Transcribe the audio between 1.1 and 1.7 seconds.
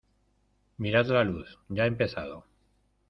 luz,